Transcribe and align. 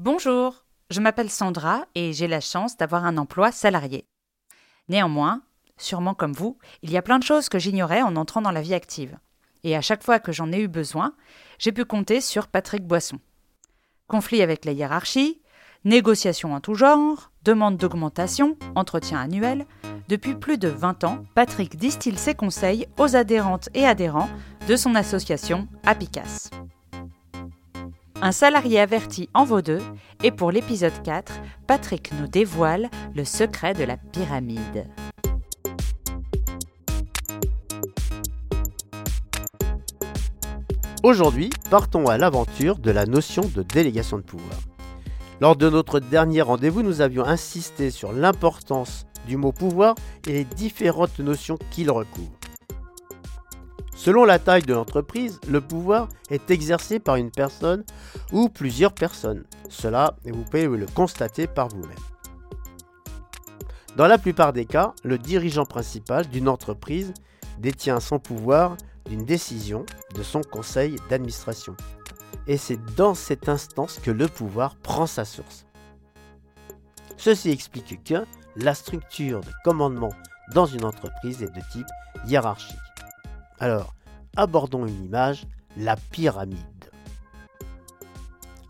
Bonjour, 0.00 0.64
je 0.90 1.00
m'appelle 1.00 1.28
Sandra 1.28 1.84
et 1.96 2.12
j'ai 2.12 2.28
la 2.28 2.38
chance 2.38 2.76
d'avoir 2.76 3.04
un 3.04 3.16
emploi 3.16 3.50
salarié. 3.50 4.06
Néanmoins, 4.88 5.42
sûrement 5.76 6.14
comme 6.14 6.34
vous, 6.34 6.56
il 6.82 6.92
y 6.92 6.96
a 6.96 7.02
plein 7.02 7.18
de 7.18 7.24
choses 7.24 7.48
que 7.48 7.58
j'ignorais 7.58 8.02
en 8.02 8.14
entrant 8.14 8.40
dans 8.40 8.52
la 8.52 8.62
vie 8.62 8.74
active. 8.74 9.18
Et 9.64 9.74
à 9.74 9.80
chaque 9.80 10.04
fois 10.04 10.20
que 10.20 10.30
j'en 10.30 10.52
ai 10.52 10.60
eu 10.60 10.68
besoin, 10.68 11.14
j'ai 11.58 11.72
pu 11.72 11.84
compter 11.84 12.20
sur 12.20 12.46
Patrick 12.46 12.86
Boisson. 12.86 13.18
Conflit 14.06 14.40
avec 14.40 14.64
la 14.64 14.70
hiérarchie, 14.70 15.42
négociations 15.84 16.54
en 16.54 16.60
tout 16.60 16.74
genre, 16.74 17.32
demande 17.42 17.76
d'augmentation, 17.76 18.56
entretien 18.76 19.18
annuel. 19.18 19.66
Depuis 20.06 20.36
plus 20.36 20.58
de 20.58 20.68
20 20.68 21.02
ans, 21.02 21.24
Patrick 21.34 21.76
distille 21.76 22.18
ses 22.18 22.36
conseils 22.36 22.86
aux 22.98 23.16
adhérentes 23.16 23.68
et 23.74 23.84
adhérents 23.84 24.30
de 24.68 24.76
son 24.76 24.94
association 24.94 25.66
Apicas. 25.84 26.50
Un 28.20 28.32
salarié 28.32 28.80
averti 28.80 29.28
en 29.32 29.44
vaut 29.44 29.62
deux, 29.62 29.80
et 30.24 30.32
pour 30.32 30.50
l'épisode 30.50 31.02
4, 31.04 31.32
Patrick 31.68 32.10
nous 32.20 32.26
dévoile 32.26 32.90
le 33.14 33.24
secret 33.24 33.74
de 33.74 33.84
la 33.84 33.96
pyramide. 33.96 34.86
Aujourd'hui, 41.04 41.50
partons 41.70 42.06
à 42.06 42.18
l'aventure 42.18 42.78
de 42.78 42.90
la 42.90 43.06
notion 43.06 43.42
de 43.54 43.62
délégation 43.62 44.16
de 44.16 44.22
pouvoir. 44.22 44.58
Lors 45.40 45.54
de 45.54 45.70
notre 45.70 46.00
dernier 46.00 46.42
rendez-vous, 46.42 46.82
nous 46.82 47.00
avions 47.00 47.24
insisté 47.24 47.92
sur 47.92 48.12
l'importance 48.12 49.06
du 49.28 49.36
mot 49.36 49.52
pouvoir 49.52 49.94
et 50.26 50.32
les 50.32 50.44
différentes 50.44 51.20
notions 51.20 51.56
qu'il 51.70 51.88
recouvre. 51.92 52.37
Selon 53.98 54.24
la 54.24 54.38
taille 54.38 54.62
de 54.62 54.74
l'entreprise, 54.74 55.40
le 55.48 55.60
pouvoir 55.60 56.08
est 56.30 56.52
exercé 56.52 57.00
par 57.00 57.16
une 57.16 57.32
personne 57.32 57.82
ou 58.30 58.48
plusieurs 58.48 58.92
personnes. 58.92 59.42
Cela, 59.68 60.14
vous 60.24 60.44
pouvez 60.44 60.68
le 60.68 60.86
constater 60.86 61.48
par 61.48 61.66
vous-même. 61.66 61.98
Dans 63.96 64.06
la 64.06 64.16
plupart 64.16 64.52
des 64.52 64.66
cas, 64.66 64.94
le 65.02 65.18
dirigeant 65.18 65.64
principal 65.64 66.28
d'une 66.28 66.48
entreprise 66.48 67.12
détient 67.58 67.98
son 67.98 68.20
pouvoir 68.20 68.76
d'une 69.06 69.24
décision 69.24 69.84
de 70.14 70.22
son 70.22 70.42
conseil 70.42 70.94
d'administration. 71.10 71.76
Et 72.46 72.56
c'est 72.56 72.78
dans 72.94 73.14
cette 73.14 73.48
instance 73.48 73.98
que 74.00 74.12
le 74.12 74.28
pouvoir 74.28 74.76
prend 74.76 75.08
sa 75.08 75.24
source. 75.24 75.66
Ceci 77.16 77.50
explique 77.50 78.04
que 78.04 78.24
la 78.54 78.74
structure 78.74 79.40
de 79.40 79.50
commandement 79.64 80.12
dans 80.54 80.66
une 80.66 80.84
entreprise 80.84 81.42
est 81.42 81.52
de 81.52 81.62
type 81.72 81.88
hiérarchique. 82.28 82.78
Alors, 83.60 83.92
abordons 84.38 84.86
une 84.86 85.04
image, 85.04 85.46
la 85.76 85.96
pyramide. 85.96 86.58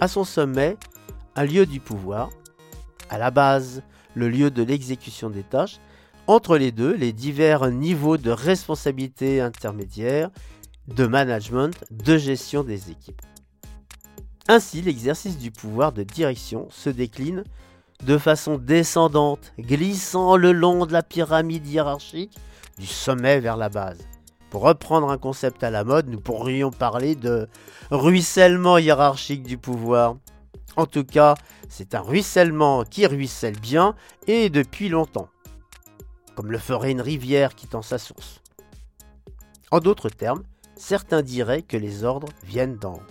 À 0.00 0.08
son 0.08 0.24
sommet, 0.24 0.76
un 1.36 1.44
lieu 1.44 1.66
du 1.66 1.78
pouvoir, 1.78 2.30
à 3.10 3.18
la 3.18 3.30
base, 3.30 3.82
le 4.14 4.28
lieu 4.28 4.50
de 4.50 4.62
l'exécution 4.62 5.30
des 5.30 5.42
tâches, 5.42 5.78
entre 6.26 6.56
les 6.56 6.72
deux, 6.72 6.94
les 6.94 7.12
divers 7.12 7.70
niveaux 7.70 8.16
de 8.16 8.30
responsabilité 8.30 9.40
intermédiaire, 9.40 10.30
de 10.88 11.06
management, 11.06 11.84
de 11.90 12.16
gestion 12.16 12.64
des 12.64 12.90
équipes. 12.90 13.22
Ainsi, 14.48 14.80
l'exercice 14.80 15.38
du 15.38 15.50
pouvoir 15.50 15.92
de 15.92 16.02
direction 16.02 16.66
se 16.70 16.88
décline 16.88 17.44
de 18.04 18.16
façon 18.16 18.56
descendante, 18.56 19.52
glissant 19.58 20.36
le 20.36 20.52
long 20.52 20.86
de 20.86 20.92
la 20.92 21.02
pyramide 21.02 21.66
hiérarchique, 21.66 22.38
du 22.78 22.86
sommet 22.86 23.40
vers 23.40 23.56
la 23.56 23.68
base. 23.68 23.98
Pour 24.50 24.62
reprendre 24.62 25.10
un 25.10 25.18
concept 25.18 25.62
à 25.62 25.70
la 25.70 25.84
mode, 25.84 26.08
nous 26.08 26.20
pourrions 26.20 26.70
parler 26.70 27.14
de 27.14 27.48
ruissellement 27.90 28.78
hiérarchique 28.78 29.42
du 29.42 29.58
pouvoir. 29.58 30.16
En 30.76 30.86
tout 30.86 31.04
cas, 31.04 31.34
c'est 31.68 31.94
un 31.94 32.00
ruissellement 32.00 32.84
qui 32.84 33.06
ruisselle 33.06 33.58
bien 33.58 33.94
et 34.26 34.48
depuis 34.48 34.88
longtemps 34.88 35.28
comme 36.38 36.52
le 36.52 36.58
ferait 36.58 36.92
une 36.92 37.00
rivière 37.00 37.56
quittant 37.56 37.82
sa 37.82 37.98
source. 37.98 38.40
En 39.72 39.80
d'autres 39.80 40.08
termes, 40.08 40.44
certains 40.76 41.20
diraient 41.20 41.62
que 41.62 41.76
les 41.76 42.04
ordres 42.04 42.28
viennent 42.44 42.76
d'en 42.76 42.94
haut. 42.94 43.02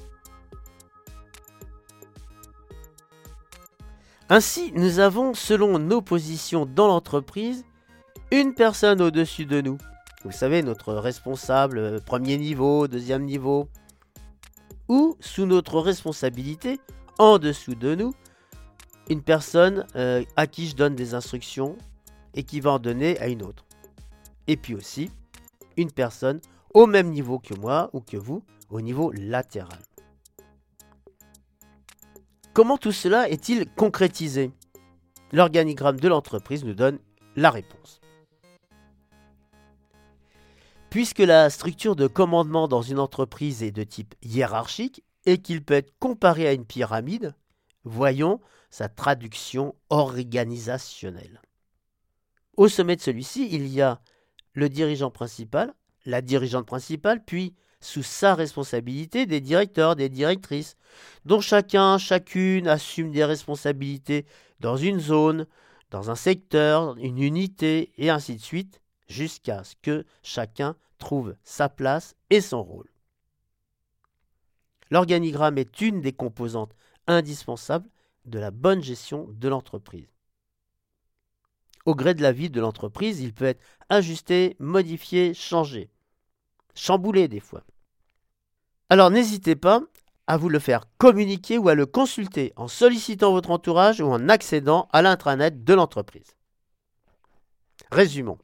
Ainsi, 4.29 4.71
nous 4.75 4.99
avons, 4.99 5.33
selon 5.33 5.77
nos 5.77 6.01
positions 6.01 6.65
dans 6.65 6.87
l'entreprise, 6.87 7.65
une 8.31 8.53
personne 8.53 9.01
au-dessus 9.01 9.45
de 9.45 9.59
nous. 9.59 9.77
Vous 10.23 10.31
savez, 10.31 10.63
notre 10.63 10.93
responsable 10.93 11.77
euh, 11.77 11.99
premier 11.99 12.37
niveau, 12.37 12.87
deuxième 12.87 13.23
niveau. 13.23 13.69
Ou, 14.89 15.15
sous 15.19 15.45
notre 15.45 15.79
responsabilité, 15.79 16.79
en 17.19 17.39
dessous 17.39 17.75
de 17.75 17.93
nous, 17.95 18.13
une 19.09 19.21
personne 19.21 19.85
euh, 19.95 20.23
à 20.35 20.47
qui 20.47 20.67
je 20.67 20.75
donne 20.75 20.95
des 20.95 21.13
instructions 21.13 21.77
et 22.33 22.43
qui 22.43 22.59
va 22.59 22.71
en 22.71 22.79
donner 22.79 23.19
à 23.19 23.27
une 23.27 23.43
autre. 23.43 23.65
Et 24.47 24.57
puis 24.57 24.75
aussi, 24.75 25.11
une 25.75 25.91
personne 25.91 26.41
au 26.73 26.87
même 26.87 27.09
niveau 27.09 27.39
que 27.39 27.53
moi 27.53 27.89
ou 27.93 28.01
que 28.01 28.17
vous, 28.17 28.43
au 28.69 28.81
niveau 28.81 29.11
latéral. 29.11 29.79
Comment 32.53 32.77
tout 32.77 32.91
cela 32.91 33.29
est-il 33.29 33.69
concrétisé? 33.75 34.51
L'organigramme 35.31 35.99
de 35.99 36.07
l'entreprise 36.07 36.65
nous 36.65 36.73
donne 36.73 36.99
la 37.35 37.51
réponse. 37.51 37.96
Puisque 40.97 41.19
la 41.19 41.51
structure 41.51 41.95
de 41.95 42.07
commandement 42.07 42.67
dans 42.67 42.81
une 42.81 42.97
entreprise 42.97 43.61
est 43.61 43.69
de 43.69 43.83
type 43.83 44.15
hiérarchique 44.23 45.03
et 45.27 45.37
qu'il 45.37 45.63
peut 45.63 45.75
être 45.75 45.93
comparé 45.99 46.47
à 46.47 46.53
une 46.53 46.65
pyramide, 46.65 47.35
voyons 47.83 48.41
sa 48.71 48.89
traduction 48.89 49.75
organisationnelle. 49.91 51.39
Au 52.55 52.67
sommet 52.67 52.95
de 52.95 53.01
celui-ci, 53.01 53.47
il 53.51 53.67
y 53.67 53.79
a 53.79 54.01
le 54.53 54.69
dirigeant 54.69 55.11
principal, 55.11 55.75
la 56.07 56.23
dirigeante 56.23 56.65
principale, 56.65 57.23
puis 57.23 57.53
sous 57.79 58.01
sa 58.01 58.33
responsabilité 58.33 59.27
des 59.27 59.39
directeurs, 59.39 59.95
des 59.95 60.09
directrices, 60.09 60.77
dont 61.25 61.41
chacun, 61.41 61.99
chacune 61.99 62.67
assume 62.67 63.11
des 63.11 63.23
responsabilités 63.23 64.25
dans 64.61 64.77
une 64.77 64.99
zone, 64.99 65.45
dans 65.91 66.09
un 66.09 66.15
secteur, 66.15 66.97
une 66.97 67.21
unité, 67.21 67.91
et 67.99 68.09
ainsi 68.09 68.35
de 68.35 68.41
suite, 68.41 68.81
jusqu'à 69.07 69.63
ce 69.63 69.75
que 69.79 70.03
chacun 70.23 70.75
trouve 70.97 71.35
sa 71.43 71.69
place 71.69 72.15
et 72.29 72.41
son 72.41 72.63
rôle. 72.63 72.89
L'organigramme 74.89 75.57
est 75.57 75.81
une 75.81 76.01
des 76.01 76.13
composantes 76.13 76.75
indispensables 77.07 77.89
de 78.25 78.39
la 78.39 78.51
bonne 78.51 78.83
gestion 78.83 79.27
de 79.29 79.47
l'entreprise 79.47 80.07
au 81.87 81.95
gré 81.95 82.13
de 82.13 82.21
la 82.21 82.33
vie 82.33 82.49
de 82.49 82.59
l'entreprise, 82.59 83.21
il 83.21 83.33
peut 83.33 83.45
être 83.45 83.63
ajusté, 83.87 84.57
modifié, 84.59 85.33
changé, 85.33 85.89
chamboulé 86.75 87.29
des 87.29 87.39
fois. 87.39 87.63
Alors 88.89 89.09
n'hésitez 89.09 89.55
pas 89.55 89.81
à 90.27 90.35
vous 90.35 90.49
le 90.49 90.59
faire 90.59 90.83
communiquer 90.97 91.57
ou 91.57 91.69
à 91.69 91.75
le 91.75 91.85
consulter 91.85 92.51
en 92.57 92.67
sollicitant 92.67 93.31
votre 93.31 93.51
entourage 93.51 94.01
ou 94.01 94.07
en 94.07 94.27
accédant 94.27 94.89
à 94.91 95.01
l'intranet 95.01 95.63
de 95.63 95.73
l'entreprise. 95.73 96.35
Résumons. 97.89 98.37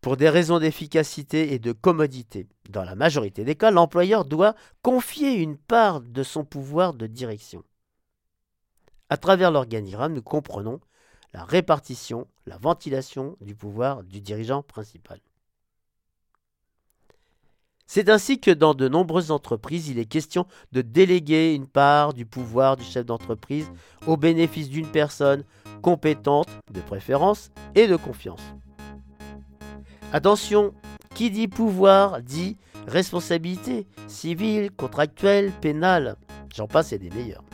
Pour 0.00 0.16
des 0.16 0.30
raisons 0.30 0.58
d'efficacité 0.58 1.52
et 1.52 1.58
de 1.58 1.72
commodité, 1.72 2.48
dans 2.70 2.84
la 2.84 2.94
majorité 2.94 3.44
des 3.44 3.54
cas, 3.54 3.70
l'employeur 3.70 4.24
doit 4.24 4.54
confier 4.80 5.34
une 5.34 5.58
part 5.58 6.00
de 6.00 6.22
son 6.22 6.44
pouvoir 6.44 6.94
de 6.94 7.06
direction. 7.06 7.62
À 9.10 9.18
travers 9.18 9.50
l'organigramme, 9.50 10.14
nous 10.14 10.22
comprenons 10.22 10.80
la 11.34 11.44
répartition, 11.44 12.26
la 12.46 12.56
ventilation 12.56 13.36
du 13.42 13.54
pouvoir 13.54 14.02
du 14.02 14.20
dirigeant 14.20 14.62
principal. 14.62 15.20
C'est 17.86 18.08
ainsi 18.08 18.38
que 18.38 18.52
dans 18.52 18.72
de 18.72 18.88
nombreuses 18.88 19.32
entreprises, 19.32 19.88
il 19.88 19.98
est 19.98 20.06
question 20.06 20.46
de 20.72 20.80
déléguer 20.80 21.54
une 21.54 21.66
part 21.66 22.14
du 22.14 22.24
pouvoir 22.24 22.76
du 22.76 22.84
chef 22.84 23.04
d'entreprise 23.04 23.70
au 24.06 24.16
bénéfice 24.16 24.70
d'une 24.70 24.86
personne 24.86 25.44
compétente, 25.82 26.48
de 26.70 26.80
préférence, 26.80 27.50
et 27.74 27.88
de 27.88 27.96
confiance. 27.96 28.42
Attention, 30.12 30.74
qui 31.14 31.30
dit 31.30 31.46
pouvoir 31.46 32.20
dit 32.20 32.56
responsabilité 32.88 33.86
civile, 34.08 34.70
contractuelle, 34.72 35.52
pénale. 35.60 36.16
J'en 36.54 36.66
passe 36.66 36.92
et 36.92 36.98
des 36.98 37.10
meilleurs. 37.10 37.44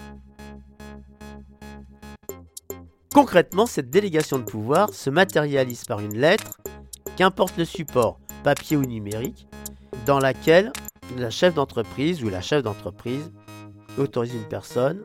Concrètement, 3.12 3.66
cette 3.66 3.90
délégation 3.90 4.38
de 4.38 4.44
pouvoir 4.44 4.90
se 4.90 5.10
matérialise 5.10 5.84
par 5.84 6.00
une 6.00 6.16
lettre, 6.16 6.58
qu'importe 7.16 7.56
le 7.58 7.64
support, 7.64 8.18
papier 8.42 8.76
ou 8.76 8.84
numérique, 8.84 9.46
dans 10.06 10.18
laquelle 10.18 10.72
la 11.16 11.30
chef 11.30 11.54
d'entreprise 11.54 12.22
ou 12.24 12.28
la 12.30 12.40
chef 12.40 12.62
d'entreprise 12.62 13.32
autorise 13.98 14.34
une 14.34 14.48
personne 14.48 15.04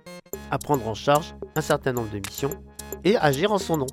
à 0.52 0.58
prendre 0.58 0.88
en 0.88 0.94
charge 0.94 1.36
un 1.56 1.62
certain 1.62 1.94
nombre 1.94 2.12
de 2.12 2.20
missions 2.20 2.52
et 3.04 3.18
agir 3.18 3.52
en 3.52 3.58
son 3.58 3.78
nom. 3.78 3.88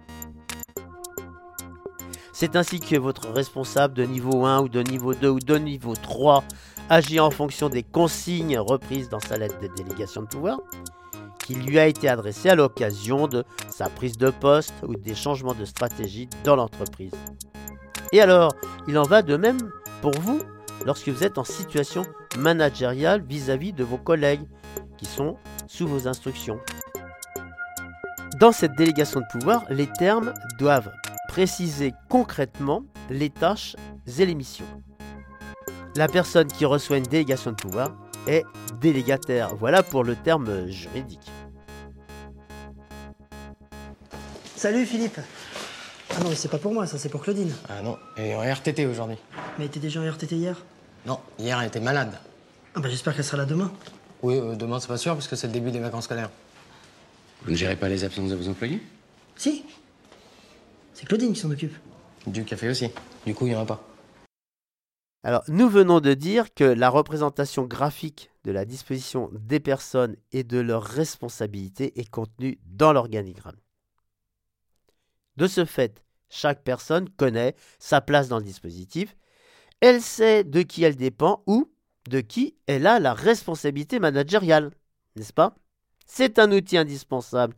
C'est 2.40 2.54
ainsi 2.54 2.78
que 2.78 2.94
votre 2.94 3.32
responsable 3.32 3.94
de 3.94 4.04
niveau 4.04 4.46
1 4.46 4.60
ou 4.60 4.68
de 4.68 4.80
niveau 4.80 5.12
2 5.12 5.28
ou 5.28 5.40
de 5.40 5.56
niveau 5.56 5.94
3 5.96 6.44
agit 6.88 7.18
en 7.18 7.32
fonction 7.32 7.68
des 7.68 7.82
consignes 7.82 8.60
reprises 8.60 9.08
dans 9.08 9.18
sa 9.18 9.36
lettre 9.36 9.58
de 9.58 9.66
délégation 9.66 10.22
de 10.22 10.28
pouvoir 10.28 10.60
qui 11.44 11.56
lui 11.56 11.80
a 11.80 11.88
été 11.88 12.08
adressé 12.08 12.48
à 12.48 12.54
l'occasion 12.54 13.26
de 13.26 13.42
sa 13.68 13.88
prise 13.88 14.16
de 14.18 14.30
poste 14.30 14.72
ou 14.86 14.94
des 14.94 15.16
changements 15.16 15.52
de 15.52 15.64
stratégie 15.64 16.28
dans 16.44 16.54
l'entreprise. 16.54 17.10
Et 18.12 18.20
alors, 18.20 18.54
il 18.86 18.96
en 18.98 19.02
va 19.02 19.22
de 19.22 19.36
même 19.36 19.72
pour 20.00 20.12
vous 20.20 20.38
lorsque 20.86 21.08
vous 21.08 21.24
êtes 21.24 21.38
en 21.38 21.44
situation 21.44 22.04
managériale 22.38 23.24
vis-à-vis 23.28 23.72
de 23.72 23.82
vos 23.82 23.98
collègues 23.98 24.46
qui 24.96 25.06
sont 25.06 25.38
sous 25.66 25.88
vos 25.88 26.06
instructions. 26.06 26.60
Dans 28.38 28.52
cette 28.52 28.76
délégation 28.76 29.22
de 29.22 29.26
pouvoir, 29.36 29.64
les 29.70 29.88
termes 29.88 30.32
doivent 30.60 30.92
préciser 31.38 31.94
concrètement 32.08 32.82
les 33.10 33.30
tâches 33.30 33.76
et 34.18 34.26
les 34.26 34.34
missions. 34.34 34.66
La 35.94 36.08
personne 36.08 36.48
qui 36.48 36.64
reçoit 36.64 36.96
une 36.96 37.04
délégation 37.04 37.52
de 37.52 37.56
pouvoir 37.56 37.92
est 38.26 38.42
délégataire. 38.80 39.54
Voilà 39.54 39.84
pour 39.84 40.02
le 40.02 40.16
terme 40.16 40.66
juridique. 40.66 41.30
Salut 44.56 44.84
Philippe 44.84 45.20
Ah 46.10 46.24
non 46.24 46.30
mais 46.30 46.34
c'est 46.34 46.48
pas 46.48 46.58
pour 46.58 46.74
moi, 46.74 46.88
ça 46.88 46.98
c'est 46.98 47.08
pour 47.08 47.22
Claudine. 47.22 47.54
Ah 47.68 47.82
non, 47.82 47.96
elle 48.16 48.26
est 48.26 48.34
en 48.34 48.42
RTT 48.42 48.86
aujourd'hui. 48.86 49.18
Mais 49.60 49.68
t'es 49.68 49.78
déjà 49.78 50.00
en 50.00 50.10
RTT 50.10 50.34
hier? 50.34 50.60
Non, 51.06 51.20
hier 51.38 51.56
elle 51.60 51.68
était 51.68 51.78
malade. 51.78 52.18
Ah 52.74 52.80
bah 52.80 52.88
j'espère 52.88 53.14
qu'elle 53.14 53.24
sera 53.24 53.36
là 53.36 53.44
demain. 53.44 53.70
Oui, 54.22 54.40
euh, 54.40 54.56
demain 54.56 54.80
c'est 54.80 54.88
pas 54.88 54.98
sûr 54.98 55.14
parce 55.14 55.28
que 55.28 55.36
c'est 55.36 55.46
le 55.46 55.52
début 55.52 55.70
des 55.70 55.78
vacances 55.78 56.06
scolaires. 56.06 56.30
Vous 57.44 57.52
ne 57.52 57.56
gérez 57.56 57.76
pas 57.76 57.88
les 57.88 58.02
absences 58.02 58.30
de 58.30 58.34
vos 58.34 58.48
employés? 58.48 58.82
Si 59.36 59.64
C'est 60.98 61.06
Claudine 61.06 61.32
qui 61.32 61.38
s'en 61.38 61.52
occupe. 61.52 61.76
Du 62.26 62.44
café 62.44 62.68
aussi. 62.68 62.90
Du 63.24 63.32
coup, 63.32 63.46
il 63.46 63.52
y 63.52 63.54
en 63.54 63.60
a 63.60 63.64
pas. 63.64 63.80
Alors, 65.22 65.44
nous 65.46 65.68
venons 65.68 66.00
de 66.00 66.12
dire 66.12 66.52
que 66.52 66.64
la 66.64 66.90
représentation 66.90 67.66
graphique 67.66 68.32
de 68.42 68.50
la 68.50 68.64
disposition 68.64 69.30
des 69.32 69.60
personnes 69.60 70.16
et 70.32 70.42
de 70.42 70.58
leurs 70.58 70.82
responsabilités 70.82 72.00
est 72.00 72.10
contenue 72.10 72.58
dans 72.66 72.92
l'organigramme. 72.92 73.60
De 75.36 75.46
ce 75.46 75.64
fait, 75.64 76.02
chaque 76.30 76.64
personne 76.64 77.08
connaît 77.10 77.54
sa 77.78 78.00
place 78.00 78.26
dans 78.26 78.38
le 78.38 78.44
dispositif, 78.44 79.16
elle 79.80 80.02
sait 80.02 80.42
de 80.42 80.62
qui 80.62 80.82
elle 80.82 80.96
dépend 80.96 81.44
ou 81.46 81.70
de 82.08 82.20
qui 82.20 82.56
elle 82.66 82.88
a 82.88 82.98
la 82.98 83.14
responsabilité 83.14 84.00
managériale, 84.00 84.72
n'est-ce 85.14 85.32
pas? 85.32 85.54
C'est 86.06 86.40
un 86.40 86.50
outil 86.50 86.76
indispensable 86.76 87.54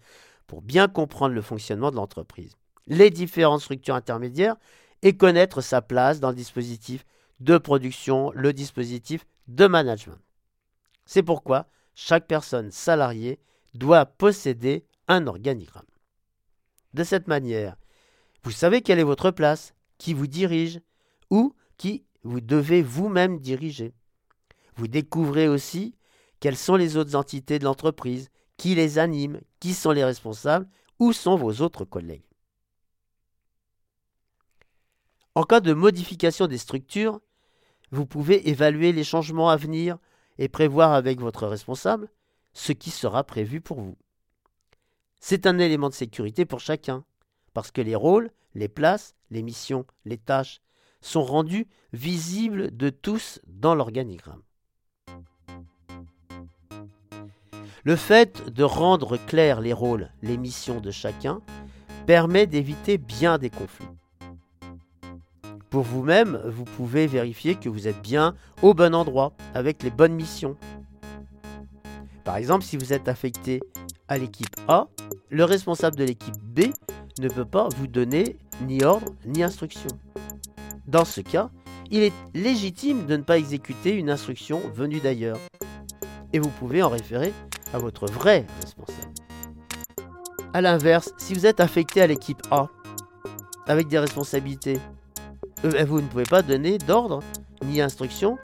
pour 0.46 0.60
bien 0.60 0.88
comprendre 0.88 1.34
le 1.34 1.40
fonctionnement 1.40 1.90
de 1.90 1.96
l'entreprise, 1.96 2.56
les 2.90 3.08
différentes 3.08 3.62
structures 3.62 3.94
intermédiaires 3.94 4.56
et 5.00 5.16
connaître 5.16 5.62
sa 5.62 5.80
place 5.80 6.20
dans 6.20 6.28
le 6.28 6.36
dispositif 6.36 7.06
de 7.38 7.56
production, 7.56 8.32
le 8.34 8.52
dispositif 8.52 9.24
de 9.48 9.66
management. 9.66 10.18
C'est 11.06 11.22
pourquoi 11.22 11.70
chaque 11.94 12.26
personne 12.26 12.70
salariée 12.70 13.40
doit 13.72 14.04
posséder 14.04 14.84
un 15.08 15.26
organigramme. 15.26 15.86
De 16.92 17.04
cette 17.04 17.28
manière, 17.28 17.76
vous 18.42 18.50
savez 18.50 18.82
quelle 18.82 18.98
est 18.98 19.04
votre 19.04 19.30
place, 19.30 19.74
qui 19.96 20.12
vous 20.12 20.26
dirige 20.26 20.80
ou 21.30 21.54
qui 21.76 22.04
vous 22.24 22.40
devez 22.40 22.82
vous-même 22.82 23.38
diriger. 23.38 23.94
Vous 24.76 24.88
découvrez 24.88 25.46
aussi 25.46 25.94
quelles 26.40 26.56
sont 26.56 26.76
les 26.76 26.96
autres 26.96 27.14
entités 27.14 27.58
de 27.58 27.64
l'entreprise, 27.64 28.30
qui 28.56 28.74
les 28.74 28.98
animent, 28.98 29.40
qui 29.60 29.74
sont 29.74 29.92
les 29.92 30.04
responsables, 30.04 30.68
où 30.98 31.12
sont 31.12 31.36
vos 31.36 31.60
autres 31.60 31.84
collègues. 31.84 32.24
En 35.34 35.44
cas 35.44 35.60
de 35.60 35.72
modification 35.72 36.48
des 36.48 36.58
structures, 36.58 37.20
vous 37.92 38.06
pouvez 38.06 38.48
évaluer 38.48 38.92
les 38.92 39.04
changements 39.04 39.48
à 39.48 39.56
venir 39.56 39.98
et 40.38 40.48
prévoir 40.48 40.92
avec 40.92 41.20
votre 41.20 41.46
responsable 41.46 42.08
ce 42.52 42.72
qui 42.72 42.90
sera 42.90 43.22
prévu 43.22 43.60
pour 43.60 43.80
vous. 43.80 43.96
C'est 45.20 45.46
un 45.46 45.58
élément 45.58 45.88
de 45.88 45.94
sécurité 45.94 46.44
pour 46.44 46.60
chacun, 46.60 47.04
parce 47.54 47.70
que 47.70 47.80
les 47.80 47.94
rôles, 47.94 48.30
les 48.54 48.68
places, 48.68 49.14
les 49.30 49.42
missions, 49.42 49.86
les 50.04 50.18
tâches 50.18 50.60
sont 51.00 51.22
rendus 51.22 51.68
visibles 51.92 52.76
de 52.76 52.90
tous 52.90 53.40
dans 53.46 53.74
l'organigramme. 53.74 54.42
Le 57.84 57.96
fait 57.96 58.50
de 58.50 58.64
rendre 58.64 59.16
clairs 59.16 59.60
les 59.60 59.72
rôles, 59.72 60.10
les 60.22 60.36
missions 60.36 60.80
de 60.80 60.90
chacun 60.90 61.40
permet 62.06 62.46
d'éviter 62.46 62.98
bien 62.98 63.38
des 63.38 63.50
conflits. 63.50 63.86
Pour 65.70 65.82
vous-même, 65.82 66.42
vous 66.46 66.64
pouvez 66.64 67.06
vérifier 67.06 67.54
que 67.54 67.68
vous 67.68 67.86
êtes 67.86 68.02
bien 68.02 68.34
au 68.60 68.74
bon 68.74 68.92
endroit, 68.92 69.32
avec 69.54 69.84
les 69.84 69.90
bonnes 69.90 70.14
missions. 70.14 70.56
Par 72.24 72.36
exemple, 72.36 72.64
si 72.64 72.76
vous 72.76 72.92
êtes 72.92 73.06
affecté 73.06 73.60
à 74.08 74.18
l'équipe 74.18 74.54
A, 74.66 74.88
le 75.30 75.44
responsable 75.44 75.94
de 75.94 76.02
l'équipe 76.02 76.36
B 76.42 76.62
ne 77.20 77.28
peut 77.28 77.44
pas 77.44 77.68
vous 77.76 77.86
donner 77.86 78.36
ni 78.66 78.82
ordre 78.82 79.12
ni 79.24 79.44
instruction. 79.44 79.88
Dans 80.88 81.04
ce 81.04 81.20
cas, 81.20 81.50
il 81.92 82.02
est 82.02 82.12
légitime 82.34 83.06
de 83.06 83.16
ne 83.16 83.22
pas 83.22 83.38
exécuter 83.38 83.94
une 83.94 84.10
instruction 84.10 84.60
venue 84.74 84.98
d'ailleurs. 84.98 85.38
Et 86.32 86.40
vous 86.40 86.50
pouvez 86.50 86.82
en 86.82 86.88
référer 86.88 87.32
à 87.72 87.78
votre 87.78 88.06
vrai 88.06 88.44
responsable. 88.60 89.14
A 90.52 90.60
l'inverse, 90.60 91.12
si 91.16 91.32
vous 91.32 91.46
êtes 91.46 91.60
affecté 91.60 92.02
à 92.02 92.08
l'équipe 92.08 92.42
A, 92.50 92.68
avec 93.66 93.86
des 93.86 94.00
responsabilités, 94.00 94.80
euh, 95.64 95.84
vous 95.84 96.00
ne 96.00 96.06
pouvez 96.06 96.24
pas 96.24 96.42
donner 96.42 96.78
d'ordre 96.78 97.20
ni 97.64 97.80
instruction 97.80 98.38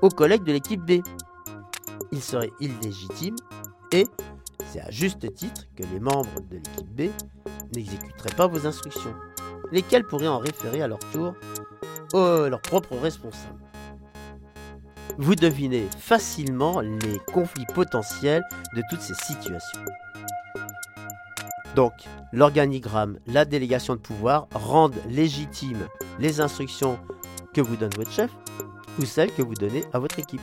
aux 0.00 0.08
collègues 0.08 0.44
de 0.44 0.52
l'équipe 0.52 0.80
B. 0.80 1.02
Il 2.10 2.22
serait 2.22 2.50
illégitime 2.60 3.36
et 3.92 4.06
c'est 4.66 4.80
à 4.80 4.90
juste 4.90 5.32
titre 5.34 5.66
que 5.76 5.82
les 5.82 6.00
membres 6.00 6.40
de 6.50 6.56
l'équipe 6.56 6.88
B 6.88 7.10
n'exécuteraient 7.74 8.34
pas 8.36 8.46
vos 8.46 8.66
instructions, 8.66 9.14
lesquels 9.70 10.06
pourraient 10.06 10.28
en 10.28 10.38
référer 10.38 10.82
à 10.82 10.88
leur 10.88 10.98
tour 10.98 11.34
à 12.14 12.48
leur 12.48 12.60
propre 12.60 12.96
responsable. 12.96 13.58
Vous 15.18 15.34
devinez 15.34 15.88
facilement 15.98 16.80
les 16.80 17.18
conflits 17.32 17.66
potentiels 17.74 18.42
de 18.74 18.82
toutes 18.90 19.00
ces 19.00 19.14
situations. 19.14 19.80
Donc, 21.74 21.92
l'organigramme, 22.32 23.18
la 23.26 23.44
délégation 23.44 23.94
de 23.94 24.00
pouvoir 24.00 24.46
rendent 24.54 25.00
légitimes 25.08 25.88
les 26.18 26.40
instructions 26.40 26.98
que 27.54 27.60
vous 27.60 27.76
donne 27.76 27.92
votre 27.96 28.12
chef 28.12 28.30
ou 28.98 29.04
celles 29.04 29.32
que 29.32 29.42
vous 29.42 29.54
donnez 29.54 29.84
à 29.92 29.98
votre 29.98 30.18
équipe. 30.18 30.42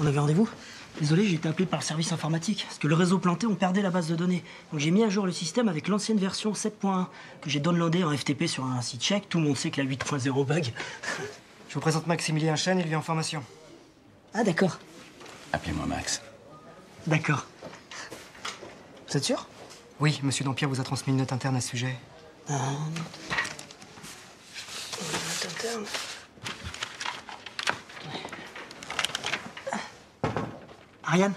On 0.00 0.06
avait 0.06 0.20
rendez-vous? 0.20 0.48
Désolé, 1.00 1.26
j'ai 1.26 1.34
été 1.34 1.48
appelé 1.48 1.66
par 1.66 1.80
le 1.80 1.84
service 1.84 2.12
informatique. 2.12 2.64
Parce 2.66 2.78
que 2.78 2.86
le 2.88 2.94
réseau 2.94 3.18
planté, 3.18 3.46
on 3.46 3.54
perdait 3.54 3.82
la 3.82 3.90
base 3.90 4.08
de 4.08 4.16
données. 4.16 4.44
Donc 4.72 4.80
j'ai 4.80 4.90
mis 4.90 5.02
à 5.02 5.08
jour 5.08 5.26
le 5.26 5.32
système 5.32 5.68
avec 5.68 5.88
l'ancienne 5.88 6.18
version 6.18 6.52
7.1 6.52 7.06
que 7.40 7.50
j'ai 7.50 7.60
downloadé 7.60 8.04
en 8.04 8.16
FTP 8.16 8.46
sur 8.46 8.64
un 8.64 8.80
site 8.82 9.02
tchèque. 9.02 9.28
Tout 9.28 9.38
le 9.38 9.44
monde 9.44 9.56
sait 9.56 9.70
que 9.70 9.80
la 9.80 9.88
8.0 9.88 10.46
bug. 10.46 10.72
Je 11.68 11.74
vous 11.74 11.80
présente 11.80 12.06
Maximilien 12.06 12.56
Chen, 12.56 12.78
il 12.78 12.86
vient 12.86 12.98
en 12.98 13.02
formation. 13.02 13.42
Ah 14.34 14.42
d'accord. 14.42 14.78
Appelez-moi 15.52 15.86
Max. 15.86 16.22
D'accord. 17.06 17.46
Vous 19.08 19.16
êtes 19.16 19.24
sûr? 19.24 19.46
Oui, 20.00 20.20
monsieur 20.22 20.44
Dampierre 20.44 20.68
vous 20.68 20.80
a 20.80 20.84
transmis 20.84 21.12
une 21.12 21.18
note 21.18 21.32
interne 21.32 21.56
à 21.56 21.60
ce 21.60 21.68
sujet. 21.70 21.96
Ah, 22.48 22.54
note 25.00 25.46
interne. 25.50 25.84
Ariane? 31.04 31.32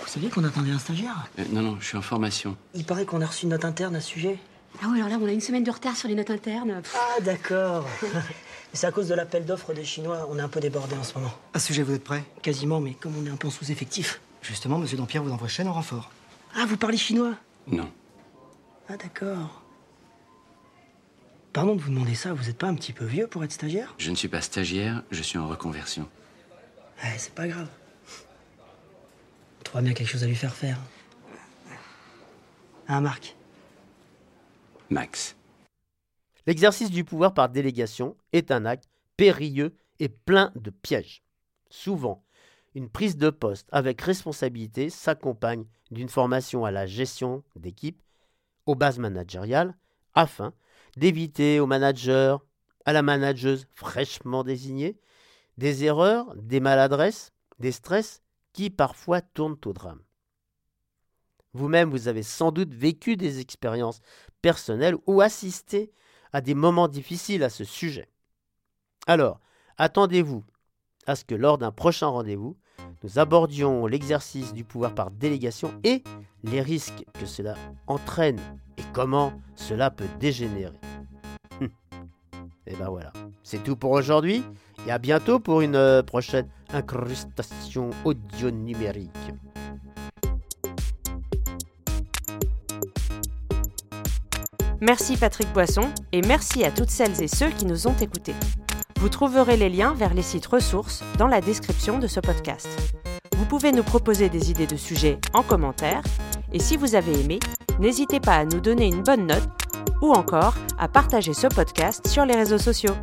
Vous 0.00 0.06
saviez 0.06 0.28
qu'on 0.30 0.44
attendait 0.44 0.72
un 0.72 0.78
stagiaire? 0.78 1.28
Euh, 1.38 1.44
non, 1.50 1.62
non, 1.62 1.76
je 1.78 1.86
suis 1.86 1.96
en 1.96 2.02
formation. 2.02 2.56
Il 2.74 2.84
paraît 2.84 3.04
qu'on 3.04 3.20
a 3.20 3.26
reçu 3.26 3.44
une 3.44 3.50
note 3.50 3.64
interne 3.64 3.94
à 3.94 4.00
ce 4.00 4.08
sujet. 4.08 4.38
Ah 4.82 4.86
oui, 4.90 4.98
alors 5.00 5.08
là, 5.08 5.18
on 5.20 5.26
a 5.26 5.32
une 5.32 5.40
semaine 5.40 5.64
de 5.64 5.70
retard 5.70 5.96
sur 5.96 6.08
les 6.08 6.14
notes 6.14 6.30
internes. 6.30 6.80
Pff, 6.82 6.96
Ah 6.96 7.20
d'accord. 7.20 7.86
C'est 8.72 8.86
à 8.86 8.92
cause 8.92 9.08
de 9.08 9.14
l'appel 9.14 9.44
d'offres 9.46 9.72
des 9.72 9.84
Chinois. 9.84 10.26
On 10.30 10.38
est 10.38 10.42
un 10.42 10.48
peu 10.48 10.60
débordé 10.60 10.94
en 10.96 11.02
ce 11.02 11.14
moment. 11.14 11.32
À 11.54 11.58
ce 11.58 11.68
sujet, 11.68 11.82
vous 11.82 11.94
êtes 11.94 12.04
prêt? 12.04 12.24
Quasiment, 12.42 12.80
mais 12.80 12.92
comme 12.92 13.14
on 13.16 13.24
est 13.24 13.30
un 13.30 13.36
peu 13.36 13.48
en 13.48 13.50
sous-effectif. 13.50 14.20
Justement, 14.42 14.78
monsieur 14.78 14.98
Dampierre 14.98 15.22
vous 15.22 15.32
envoie 15.32 15.48
Chen 15.48 15.66
en 15.66 15.72
renfort. 15.72 16.10
Ah, 16.54 16.66
vous 16.66 16.76
parlez 16.76 16.98
chinois? 16.98 17.34
Non. 17.68 17.90
Ah 18.88 18.96
d'accord. 18.96 19.62
Pardon 21.54 21.74
de 21.74 21.80
vous 21.80 21.88
demander 21.88 22.14
ça, 22.14 22.34
vous 22.34 22.44
n'êtes 22.44 22.58
pas 22.58 22.66
un 22.66 22.74
petit 22.74 22.92
peu 22.92 23.06
vieux 23.06 23.26
pour 23.26 23.42
être 23.42 23.52
stagiaire? 23.52 23.94
Je 23.96 24.10
ne 24.10 24.16
suis 24.16 24.28
pas 24.28 24.42
stagiaire, 24.42 25.02
je 25.10 25.22
suis 25.22 25.38
en 25.38 25.48
reconversion. 25.48 26.06
Ouais, 27.02 27.14
c'est 27.16 27.32
pas 27.34 27.48
grave. 27.48 27.68
On 29.60 29.64
trouvera 29.64 29.82
bien 29.82 29.94
quelque 29.94 30.08
chose 30.08 30.22
à 30.22 30.26
lui 30.26 30.34
faire 30.36 30.54
faire. 30.54 30.76
Hein, 32.88 33.00
Marc 33.00 33.34
Max. 34.90 35.36
L'exercice 36.46 36.90
du 36.90 37.04
pouvoir 37.04 37.34
par 37.34 37.48
délégation 37.48 38.16
est 38.32 38.52
un 38.52 38.64
acte 38.64 38.88
périlleux 39.16 39.74
et 39.98 40.08
plein 40.08 40.52
de 40.54 40.70
pièges. 40.70 41.24
Souvent, 41.70 42.24
une 42.74 42.88
prise 42.88 43.16
de 43.16 43.30
poste 43.30 43.68
avec 43.72 44.00
responsabilité 44.00 44.90
s'accompagne 44.90 45.64
d'une 45.90 46.08
formation 46.08 46.64
à 46.64 46.70
la 46.70 46.86
gestion 46.86 47.42
d'équipe, 47.56 48.00
aux 48.66 48.74
bases 48.74 48.98
managériales, 48.98 49.74
afin 50.14 50.52
d'éviter 50.96 51.58
au 51.58 51.66
manager, 51.66 52.44
à 52.84 52.92
la 52.92 53.02
manageuse 53.02 53.66
fraîchement 53.74 54.44
désignée, 54.44 54.98
des 55.58 55.84
erreurs, 55.84 56.32
des 56.36 56.60
maladresses, 56.60 57.32
des 57.58 57.72
stress 57.72 58.22
qui 58.52 58.70
parfois 58.70 59.20
tournent 59.20 59.58
au 59.64 59.72
drame. 59.72 60.02
Vous-même, 61.56 61.88
vous 61.88 62.06
avez 62.06 62.22
sans 62.22 62.52
doute 62.52 62.74
vécu 62.74 63.16
des 63.16 63.40
expériences 63.40 64.00
personnelles 64.42 64.96
ou 65.06 65.22
assisté 65.22 65.90
à 66.32 66.42
des 66.42 66.54
moments 66.54 66.86
difficiles 66.86 67.42
à 67.42 67.48
ce 67.48 67.64
sujet. 67.64 68.08
Alors, 69.06 69.40
attendez-vous 69.78 70.44
à 71.06 71.16
ce 71.16 71.24
que 71.24 71.34
lors 71.34 71.56
d'un 71.56 71.72
prochain 71.72 72.08
rendez-vous, 72.08 72.58
nous 73.02 73.18
abordions 73.18 73.86
l'exercice 73.86 74.52
du 74.52 74.64
pouvoir 74.64 74.94
par 74.94 75.10
délégation 75.10 75.72
et 75.82 76.02
les 76.42 76.60
risques 76.60 77.06
que 77.18 77.24
cela 77.24 77.54
entraîne 77.86 78.40
et 78.76 78.82
comment 78.92 79.32
cela 79.54 79.90
peut 79.90 80.08
dégénérer. 80.20 80.78
Hum. 81.62 81.70
et 82.66 82.76
ben 82.76 82.90
voilà, 82.90 83.14
c'est 83.42 83.62
tout 83.62 83.76
pour 83.76 83.92
aujourd'hui 83.92 84.44
et 84.86 84.90
à 84.90 84.98
bientôt 84.98 85.40
pour 85.40 85.62
une 85.62 85.76
euh, 85.76 86.02
prochaine 86.02 86.50
incrustation 86.74 87.88
audio 88.04 88.50
numérique. 88.50 89.10
Merci 94.80 95.16
Patrick 95.16 95.50
Boisson 95.54 95.88
et 96.12 96.20
merci 96.20 96.62
à 96.62 96.70
toutes 96.70 96.90
celles 96.90 97.22
et 97.22 97.28
ceux 97.28 97.48
qui 97.48 97.64
nous 97.64 97.86
ont 97.86 97.96
écoutés. 97.98 98.34
Vous 99.00 99.08
trouverez 99.08 99.56
les 99.56 99.70
liens 99.70 99.94
vers 99.94 100.12
les 100.12 100.22
sites 100.22 100.46
ressources 100.46 101.02
dans 101.18 101.28
la 101.28 101.40
description 101.40 101.98
de 101.98 102.06
ce 102.06 102.20
podcast. 102.20 102.68
Vous 103.36 103.46
pouvez 103.46 103.72
nous 103.72 103.82
proposer 103.82 104.28
des 104.28 104.50
idées 104.50 104.66
de 104.66 104.76
sujets 104.76 105.18
en 105.32 105.42
commentaire 105.42 106.02
et 106.52 106.58
si 106.58 106.76
vous 106.76 106.94
avez 106.94 107.18
aimé, 107.18 107.38
n'hésitez 107.80 108.20
pas 108.20 108.36
à 108.36 108.44
nous 108.44 108.60
donner 108.60 108.86
une 108.86 109.02
bonne 109.02 109.26
note 109.26 109.48
ou 110.02 110.12
encore 110.12 110.54
à 110.78 110.88
partager 110.88 111.32
ce 111.32 111.46
podcast 111.46 112.06
sur 112.06 112.26
les 112.26 112.34
réseaux 112.34 112.58
sociaux. 112.58 112.94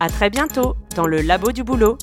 À 0.00 0.10
très 0.10 0.28
bientôt 0.28 0.76
dans 0.94 1.06
le 1.06 1.22
labo 1.22 1.52
du 1.52 1.64
boulot. 1.64 1.96